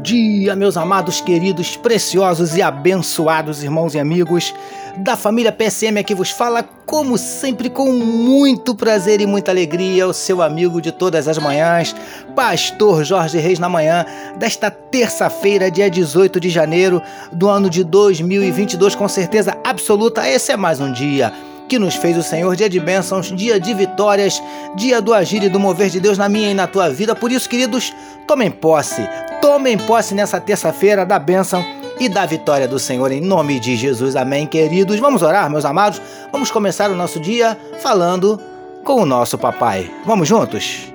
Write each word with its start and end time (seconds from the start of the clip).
Bom 0.00 0.04
dia, 0.04 0.56
meus 0.56 0.78
amados, 0.78 1.20
queridos, 1.20 1.76
preciosos 1.76 2.56
e 2.56 2.62
abençoados 2.62 3.62
irmãos 3.62 3.94
e 3.94 3.98
amigos 3.98 4.54
da 4.96 5.14
família 5.14 5.52
PSM 5.52 5.98
aqui 5.98 6.14
vos 6.14 6.30
fala, 6.30 6.62
como 6.86 7.18
sempre, 7.18 7.68
com 7.68 7.92
muito 7.92 8.74
prazer 8.74 9.20
e 9.20 9.26
muita 9.26 9.50
alegria, 9.50 10.08
o 10.08 10.14
seu 10.14 10.40
amigo 10.40 10.80
de 10.80 10.90
todas 10.90 11.28
as 11.28 11.36
manhãs, 11.36 11.94
Pastor 12.34 13.04
Jorge 13.04 13.36
Reis, 13.36 13.58
na 13.58 13.68
manhã 13.68 14.06
desta 14.38 14.70
terça-feira, 14.70 15.70
dia 15.70 15.90
18 15.90 16.40
de 16.40 16.48
janeiro 16.48 17.02
do 17.30 17.46
ano 17.46 17.68
de 17.68 17.84
2022, 17.84 18.94
com 18.94 19.06
certeza 19.06 19.54
absoluta, 19.62 20.26
esse 20.26 20.50
é 20.50 20.56
mais 20.56 20.80
um 20.80 20.90
dia 20.90 21.30
que 21.68 21.78
nos 21.78 21.94
fez 21.94 22.16
o 22.16 22.22
Senhor, 22.22 22.56
dia 22.56 22.70
de 22.70 22.80
bênçãos, 22.80 23.26
dia 23.26 23.60
de 23.60 23.74
vitórias, 23.74 24.42
dia 24.74 25.00
do 25.00 25.12
agir 25.12 25.42
e 25.42 25.48
do 25.50 25.60
mover 25.60 25.90
de 25.90 26.00
Deus 26.00 26.16
na 26.16 26.28
minha 26.28 26.50
e 26.50 26.54
na 26.54 26.66
tua 26.66 26.88
vida. 26.90 27.14
Por 27.14 27.30
isso, 27.30 27.48
queridos, 27.48 27.94
tomem 28.26 28.50
posse, 28.50 29.08
tomem 29.60 29.76
posse 29.76 30.14
nessa 30.14 30.40
terça-feira 30.40 31.04
da 31.04 31.18
bênção 31.18 31.62
e 31.98 32.08
da 32.08 32.24
vitória 32.24 32.66
do 32.66 32.78
Senhor 32.78 33.12
em 33.12 33.20
nome 33.20 33.60
de 33.60 33.76
Jesus. 33.76 34.16
Amém, 34.16 34.46
queridos. 34.46 34.98
Vamos 34.98 35.20
orar, 35.20 35.50
meus 35.50 35.66
amados. 35.66 36.00
Vamos 36.32 36.50
começar 36.50 36.90
o 36.90 36.94
nosso 36.94 37.20
dia 37.20 37.58
falando 37.82 38.40
com 38.82 39.02
o 39.02 39.04
nosso 39.04 39.36
papai. 39.36 39.90
Vamos 40.06 40.26
juntos? 40.26 40.90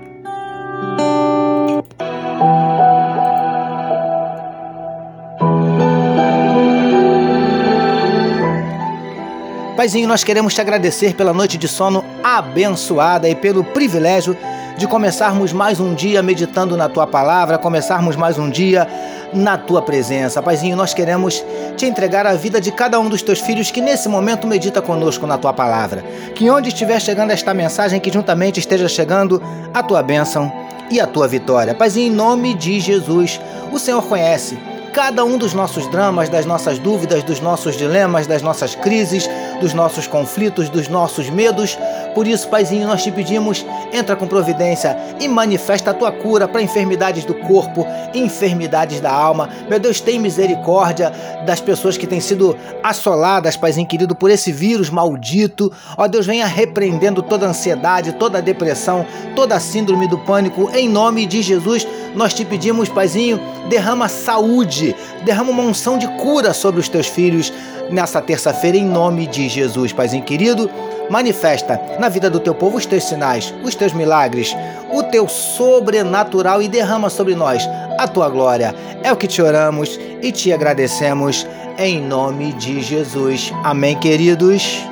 Paizinho, 9.78 10.08
nós 10.08 10.24
queremos 10.24 10.56
te 10.56 10.62
agradecer 10.62 11.14
pela 11.14 11.34
noite 11.34 11.56
de 11.56 11.68
sono 11.68 12.04
abençoada 12.24 13.30
e 13.30 13.36
pelo 13.36 13.64
privilégio 13.64 14.36
de 14.78 14.88
começarmos 14.88 15.54
mais 15.54 15.80
um 15.80 15.94
dia 15.94 16.22
meditando 16.22 16.76
na 16.76 16.90
tua 16.90 17.08
palavra, 17.08 17.58
começarmos 17.58 18.16
mais 18.16 18.38
um 18.38 18.50
dia 18.50 18.88
na 19.34 19.58
tua 19.58 19.82
presença. 19.82 20.42
Paizinho, 20.42 20.76
nós 20.76 20.94
queremos 20.94 21.44
te 21.78 21.86
entregar 21.86 22.28
a 22.28 22.34
vida 22.34 22.60
de 22.60 22.72
cada 22.72 23.00
um 23.00 23.08
dos 23.08 23.22
teus 23.22 23.40
filhos 23.40 23.72
que 23.72 23.80
nesse 23.80 24.10
momento 24.10 24.46
medita 24.46 24.82
conosco 24.82 25.26
na 25.26 25.38
tua 25.38 25.54
palavra. 25.54 26.04
Que 26.36 26.50
onde 26.50 26.70
estiver 26.70 27.00
chegando 27.00 27.32
esta 27.32 27.54
mensagem, 27.54 28.00
que 28.00 28.12
juntamente 28.12 28.60
esteja 28.60 28.88
chegando 28.90 29.42
a 29.74 29.82
tua 29.82 30.04
bênção 30.04 30.52
e 30.90 31.00
a 31.00 31.08
tua 31.08 31.28
vitória. 31.28 31.74
Paizinho, 31.74 32.12
em 32.12 32.16
nome 32.16 32.54
de 32.54 32.80
Jesus, 32.80 33.40
o 33.72 33.80
Senhor 33.80 34.04
conhece 34.04 34.58
cada 34.96 35.26
um 35.26 35.38
dos 35.38 35.54
nossos 35.54 35.86
dramas, 35.88 36.30
das 36.30 36.46
nossas 36.46 36.80
dúvidas, 36.80 37.22
dos 37.22 37.42
nossos 37.42 37.76
dilemas, 37.76 38.28
das 38.28 38.42
nossas 38.42 38.76
crises, 38.76 39.30
dos 39.60 39.74
nossos 39.74 40.08
conflitos, 40.08 40.70
dos 40.70 40.88
nossos 40.88 41.30
medos. 41.30 41.78
Por 42.16 42.26
isso, 42.26 42.48
Paizinho, 42.48 42.88
nós 42.88 43.04
te 43.04 43.12
pedimos, 43.12 43.66
entra 43.92 44.16
com 44.16 44.26
providência 44.26 44.98
e 45.20 45.28
manifesta 45.28 45.92
a 45.92 45.94
tua 45.94 46.14
cura 46.14 46.48
para 46.48 46.62
enfermidades 46.62 47.26
do 47.26 47.34
corpo, 47.34 47.86
enfermidades 48.14 49.02
da 49.02 49.12
alma. 49.12 49.50
Meu 49.70 49.78
Deus, 49.78 50.00
tem 50.00 50.18
misericórdia 50.18 51.12
das 51.46 51.60
pessoas 51.60 51.98
que 51.98 52.08
têm 52.08 52.22
sido 52.22 52.58
assoladas, 52.82 53.58
Paizinho 53.58 53.86
querido, 53.86 54.16
por 54.16 54.32
esse 54.32 54.50
vírus 54.50 54.90
maldito. 54.90 55.70
Ó 55.98 56.08
Deus, 56.08 56.26
venha 56.26 56.46
repreendendo 56.46 57.22
toda 57.22 57.48
ansiedade, 57.48 58.14
toda 58.14 58.42
depressão, 58.42 59.06
toda 59.36 59.60
síndrome 59.60 60.08
do 60.08 60.18
pânico. 60.20 60.70
Em 60.74 60.88
nome 60.88 61.26
de 61.26 61.42
Jesus, 61.42 61.86
nós 62.16 62.34
te 62.34 62.46
pedimos, 62.46 62.88
Paizinho, 62.88 63.42
derrama 63.68 64.08
saúde, 64.08 64.96
derrama 65.26 65.52
uma 65.52 65.64
unção 65.64 65.98
de 65.98 66.08
cura 66.16 66.54
sobre 66.54 66.80
os 66.80 66.88
teus 66.88 67.08
filhos 67.08 67.52
nessa 67.90 68.22
terça-feira, 68.22 68.78
em 68.78 68.86
nome 68.86 69.28
de 69.28 69.48
Jesus, 69.48 69.94
Paizinho 69.94 70.24
querido. 70.24 70.70
Manifesta 71.10 71.80
na 72.00 72.10
vida 72.10 72.30
do 72.30 72.40
teu 72.40 72.56
povo 72.56 72.78
os 72.78 72.86
teus 72.86 73.04
sinais, 73.04 73.54
os 73.64 73.76
teus 73.76 73.94
milagres, 73.94 74.56
o 74.92 75.04
teu 75.04 75.28
sobrenatural 75.28 76.62
e 76.62 76.68
derrama 76.68 77.10
sobre 77.10 77.36
nós 77.36 77.68
a 77.98 78.08
tua 78.08 78.28
glória. 78.30 78.74
É 79.04 79.12
o 79.12 79.16
que 79.16 79.28
te 79.28 79.42
oramos 79.42 80.00
e 80.22 80.32
te 80.32 80.52
agradecemos 80.52 81.48
em 81.78 82.02
nome 82.02 82.54
de 82.54 82.82
Jesus. 82.82 83.54
Amém, 83.64 84.00
queridos. 84.00 84.84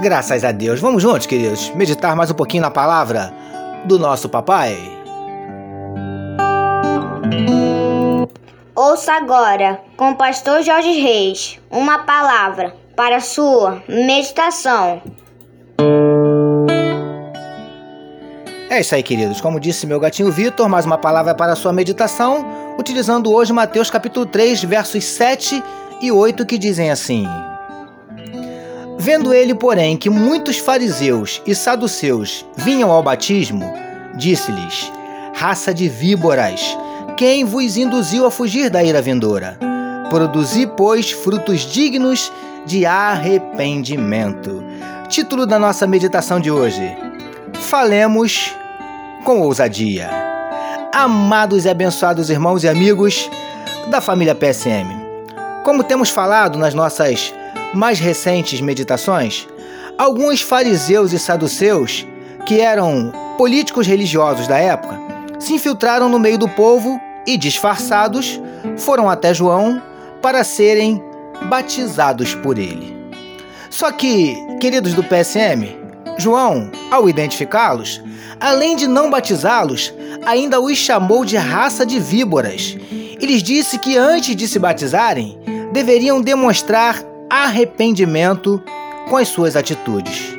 Graças 0.00 0.44
a 0.44 0.52
Deus. 0.52 0.78
Vamos 0.78 1.02
juntos, 1.02 1.26
queridos, 1.26 1.72
meditar 1.74 2.14
mais 2.14 2.30
um 2.30 2.34
pouquinho 2.34 2.62
na 2.62 2.70
palavra 2.70 3.32
do 3.86 3.98
nosso 3.98 4.28
papai. 4.28 4.76
Ouça 8.74 9.12
agora, 9.12 9.80
com 9.96 10.10
o 10.10 10.16
pastor 10.16 10.62
Jorge 10.62 11.00
Reis, 11.00 11.58
uma 11.70 12.00
palavra 12.00 12.74
para 12.94 13.20
sua 13.20 13.82
meditação. 13.88 15.00
É 18.68 18.80
isso 18.80 18.94
aí, 18.94 19.02
queridos. 19.02 19.40
Como 19.40 19.60
disse 19.60 19.86
meu 19.86 20.00
gatinho 20.00 20.30
Vitor, 20.30 20.68
mais 20.68 20.84
uma 20.84 20.98
palavra 20.98 21.34
para 21.34 21.52
a 21.52 21.56
sua 21.56 21.72
meditação, 21.72 22.44
utilizando 22.78 23.32
hoje 23.32 23.52
Mateus 23.52 23.88
capítulo 23.88 24.26
3, 24.26 24.64
versos 24.64 25.04
7 25.04 25.62
e 26.02 26.12
8, 26.12 26.44
que 26.44 26.58
dizem 26.58 26.90
assim: 26.90 27.26
Vendo 29.06 29.32
ele, 29.32 29.54
porém, 29.54 29.96
que 29.96 30.10
muitos 30.10 30.58
fariseus 30.58 31.40
e 31.46 31.54
saduceus 31.54 32.44
vinham 32.56 32.90
ao 32.90 33.04
batismo, 33.04 33.72
disse-lhes: 34.16 34.90
Raça 35.32 35.72
de 35.72 35.88
víboras, 35.88 36.76
quem 37.16 37.44
vos 37.44 37.76
induziu 37.76 38.26
a 38.26 38.32
fugir 38.32 38.68
da 38.68 38.82
ira 38.82 39.00
vindoura? 39.00 39.60
Produzi, 40.10 40.66
pois, 40.66 41.12
frutos 41.12 41.60
dignos 41.60 42.32
de 42.66 42.84
arrependimento. 42.84 44.64
Título 45.08 45.46
da 45.46 45.56
nossa 45.56 45.86
meditação 45.86 46.40
de 46.40 46.50
hoje: 46.50 46.98
Falemos 47.60 48.56
com 49.22 49.40
ousadia. 49.40 50.10
Amados 50.92 51.64
e 51.64 51.68
abençoados 51.68 52.28
irmãos 52.28 52.64
e 52.64 52.68
amigos 52.68 53.30
da 53.88 54.00
família 54.00 54.34
PSM, 54.34 55.00
como 55.64 55.84
temos 55.84 56.10
falado 56.10 56.58
nas 56.58 56.74
nossas 56.74 57.32
mais 57.74 57.98
recentes 57.98 58.60
meditações, 58.60 59.46
alguns 59.98 60.40
fariseus 60.40 61.12
e 61.12 61.18
saduceus, 61.18 62.06
que 62.44 62.60
eram 62.60 63.12
políticos 63.36 63.86
religiosos 63.86 64.46
da 64.46 64.58
época, 64.58 64.98
se 65.38 65.52
infiltraram 65.52 66.08
no 66.08 66.18
meio 66.18 66.38
do 66.38 66.48
povo 66.48 67.00
e, 67.26 67.36
disfarçados, 67.36 68.40
foram 68.76 69.10
até 69.10 69.34
João 69.34 69.82
para 70.22 70.44
serem 70.44 71.02
batizados 71.48 72.34
por 72.34 72.58
ele. 72.58 72.96
Só 73.68 73.92
que, 73.92 74.36
queridos 74.60 74.94
do 74.94 75.02
PSM, 75.02 75.76
João, 76.18 76.70
ao 76.90 77.08
identificá-los, 77.08 78.02
além 78.40 78.76
de 78.76 78.86
não 78.86 79.10
batizá-los, 79.10 79.92
ainda 80.24 80.60
os 80.60 80.78
chamou 80.78 81.24
de 81.24 81.36
raça 81.36 81.84
de 81.84 82.00
víboras 82.00 82.76
e 82.90 83.26
lhes 83.26 83.42
disse 83.42 83.78
que 83.78 83.96
antes 83.96 84.34
de 84.34 84.48
se 84.48 84.58
batizarem, 84.58 85.38
deveriam 85.72 86.20
demonstrar 86.20 87.02
arrependimento 87.44 88.62
com 89.08 89.16
as 89.16 89.28
suas 89.28 89.56
atitudes. 89.56 90.36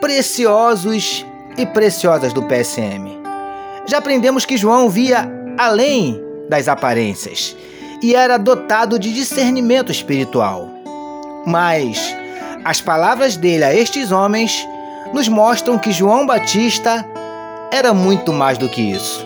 Preciosos 0.00 1.24
e 1.56 1.64
preciosas 1.64 2.32
do 2.32 2.42
PSM. 2.42 3.18
Já 3.86 3.98
aprendemos 3.98 4.44
que 4.44 4.56
João 4.56 4.88
via 4.88 5.30
além 5.56 6.20
das 6.48 6.68
aparências 6.68 7.56
e 8.02 8.14
era 8.14 8.36
dotado 8.36 8.98
de 8.98 9.12
discernimento 9.12 9.92
espiritual. 9.92 10.68
Mas 11.46 12.14
as 12.64 12.80
palavras 12.80 13.36
dele 13.36 13.64
a 13.64 13.74
estes 13.74 14.10
homens 14.10 14.66
nos 15.12 15.28
mostram 15.28 15.78
que 15.78 15.92
João 15.92 16.26
Batista 16.26 17.04
era 17.70 17.94
muito 17.94 18.32
mais 18.32 18.58
do 18.58 18.68
que 18.68 18.80
isso. 18.80 19.24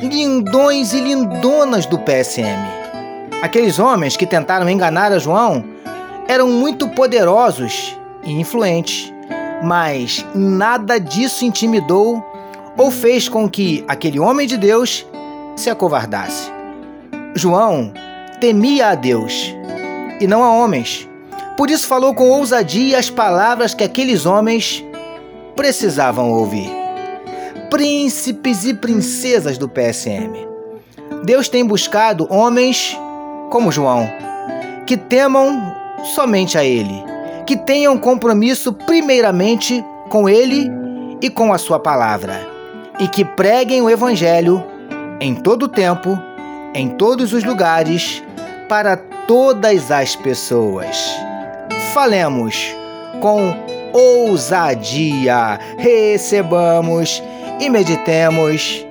Lindões 0.00 0.92
e 0.92 1.00
lindonas 1.00 1.86
do 1.86 1.98
PSM. 1.98 2.78
Aqueles 3.42 3.78
homens 3.78 4.16
que 4.16 4.26
tentaram 4.26 4.68
enganar 4.68 5.12
a 5.12 5.18
João 5.18 5.64
eram 6.28 6.48
muito 6.48 6.86
poderosos 6.90 7.98
e 8.22 8.32
influentes, 8.32 9.10
mas 9.62 10.24
nada 10.34 11.00
disso 11.00 11.44
intimidou 11.44 12.22
ou 12.76 12.90
fez 12.90 13.28
com 13.28 13.48
que 13.48 13.82
aquele 13.88 14.20
homem 14.20 14.46
de 14.46 14.58
Deus 14.58 15.06
se 15.56 15.70
acovardasse. 15.70 16.52
João 17.34 17.92
temia 18.40 18.88
a 18.88 18.94
Deus 18.94 19.54
e 20.20 20.26
não 20.26 20.44
a 20.44 20.52
homens. 20.52 21.08
Por 21.56 21.70
isso 21.70 21.88
falou 21.88 22.14
com 22.14 22.30
ousadia 22.30 22.98
as 22.98 23.10
palavras 23.10 23.74
que 23.74 23.82
aqueles 23.82 24.26
homens 24.26 24.84
precisavam 25.56 26.30
ouvir. 26.30 26.70
Príncipes 27.70 28.64
e 28.64 28.74
princesas 28.74 29.58
do 29.58 29.68
PSM. 29.68 30.46
Deus 31.24 31.48
tem 31.48 31.66
buscado 31.66 32.28
homens 32.30 32.96
como 33.50 33.72
João, 33.72 34.08
que 34.86 34.96
temam 34.96 35.67
somente 36.02 36.56
a 36.56 36.64
Ele, 36.64 37.04
que 37.46 37.56
tenham 37.56 37.98
compromisso 37.98 38.72
primeiramente 38.72 39.84
com 40.08 40.28
Ele 40.28 40.70
e 41.20 41.30
com 41.30 41.52
a 41.52 41.58
Sua 41.58 41.78
palavra, 41.78 42.46
e 42.98 43.08
que 43.08 43.24
preguem 43.24 43.82
o 43.82 43.90
Evangelho 43.90 44.62
em 45.20 45.34
todo 45.34 45.64
o 45.64 45.68
tempo, 45.68 46.18
em 46.74 46.88
todos 46.90 47.32
os 47.32 47.44
lugares, 47.44 48.22
para 48.68 48.96
todas 48.96 49.90
as 49.90 50.14
pessoas. 50.14 51.16
Falemos 51.92 52.74
com 53.20 53.54
ousadia. 53.92 55.58
Recebamos 55.76 57.22
e 57.60 57.68
meditemos 57.68 58.84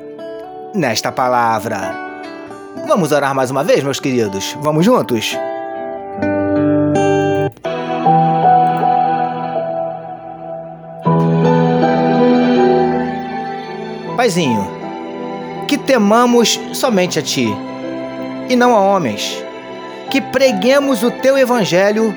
nesta 0.73 1.11
palavra. 1.11 1.95
Vamos 2.87 3.11
orar 3.11 3.33
mais 3.33 3.51
uma 3.51 3.63
vez, 3.63 3.83
meus 3.83 3.99
queridos? 3.99 4.55
Vamos 4.61 4.85
juntos? 4.85 5.37
Paizinho, 14.17 14.67
que 15.67 15.77
temamos 15.77 16.59
somente 16.73 17.19
a 17.19 17.21
Ti 17.21 17.47
e 18.49 18.55
não 18.55 18.75
a 18.75 18.81
homens, 18.81 19.43
que 20.09 20.19
preguemos 20.19 21.03
o 21.03 21.11
Teu 21.11 21.37
Evangelho 21.37 22.13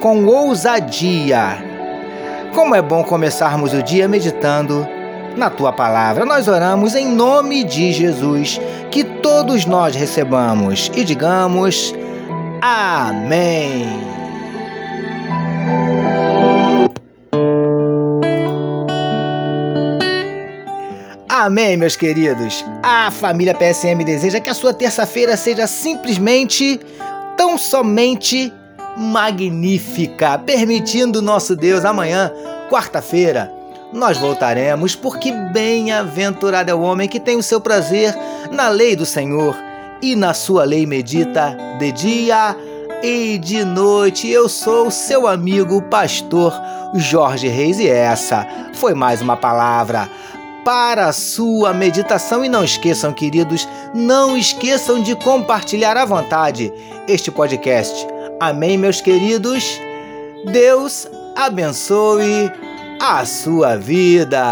com 0.00 0.26
ousadia. 0.26 1.64
Como 2.54 2.74
é 2.74 2.82
bom 2.82 3.02
começarmos 3.02 3.72
o 3.72 3.82
dia 3.82 4.06
meditando 4.06 4.86
na 5.34 5.48
Tua 5.48 5.72
palavra. 5.72 6.26
Nós 6.26 6.46
oramos 6.46 6.94
em 6.94 7.08
nome 7.08 7.64
de 7.64 7.90
Jesus, 7.90 8.60
que 8.90 9.02
todos 9.02 9.64
nós 9.64 9.96
recebamos 9.96 10.92
e 10.94 11.04
digamos 11.04 11.94
Amém. 12.60 14.19
Amém, 21.42 21.74
meus 21.74 21.96
queridos. 21.96 22.62
A 22.82 23.10
família 23.10 23.54
PSM 23.54 24.04
deseja 24.04 24.40
que 24.40 24.50
a 24.50 24.54
sua 24.54 24.74
terça-feira 24.74 25.38
seja 25.38 25.66
simplesmente, 25.66 26.78
tão 27.34 27.56
somente 27.56 28.52
magnífica, 28.94 30.36
permitindo 30.36 31.22
nosso 31.22 31.56
Deus 31.56 31.82
amanhã, 31.82 32.30
quarta-feira, 32.68 33.50
nós 33.90 34.18
voltaremos, 34.18 34.94
porque 34.94 35.32
bem-aventurado 35.32 36.70
é 36.70 36.74
o 36.74 36.82
homem 36.82 37.08
que 37.08 37.18
tem 37.18 37.38
o 37.38 37.42
seu 37.42 37.58
prazer 37.58 38.14
na 38.52 38.68
lei 38.68 38.94
do 38.94 39.06
Senhor 39.06 39.56
e 40.02 40.14
na 40.14 40.34
sua 40.34 40.64
lei 40.64 40.84
medita 40.84 41.56
de 41.78 41.90
dia 41.90 42.54
e 43.02 43.38
de 43.38 43.64
noite. 43.64 44.28
Eu 44.28 44.46
sou 44.46 44.88
o 44.88 44.92
seu 44.92 45.26
amigo, 45.26 45.80
pastor 45.84 46.52
Jorge 46.96 47.48
Reis, 47.48 47.80
e 47.80 47.88
essa 47.88 48.46
foi 48.74 48.92
mais 48.92 49.22
uma 49.22 49.38
palavra 49.38 50.06
para 50.70 51.06
a 51.06 51.12
sua 51.12 51.74
meditação. 51.74 52.44
E 52.44 52.48
não 52.48 52.62
esqueçam, 52.62 53.12
queridos, 53.12 53.68
não 53.92 54.36
esqueçam 54.36 55.02
de 55.02 55.16
compartilhar 55.16 55.96
à 55.96 56.04
vontade 56.04 56.72
este 57.08 57.28
podcast. 57.28 58.06
Amém, 58.38 58.78
meus 58.78 59.00
queridos? 59.00 59.80
Deus 60.52 61.08
abençoe 61.34 62.52
a 63.02 63.24
sua 63.24 63.76
vida. 63.76 64.44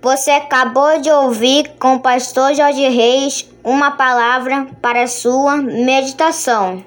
Você 0.00 0.30
acabou 0.30 1.00
de 1.00 1.10
ouvir 1.10 1.72
com 1.80 1.96
o 1.96 2.00
pastor 2.00 2.54
Jorge 2.54 2.88
Reis 2.90 3.50
uma 3.64 3.90
palavra 3.90 4.68
para 4.80 5.02
a 5.02 5.08
sua 5.08 5.56
meditação. 5.56 6.84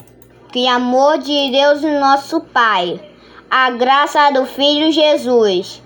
Que 0.53 0.69
amor 0.69 1.17
de 1.17 1.51
Deus, 1.51 1.81
nosso 1.81 2.39
Pai, 2.39 2.97
a 3.51 3.71
graça 3.71 4.29
do 4.29 4.45
Filho 4.45 4.89
Jesus 4.89 5.85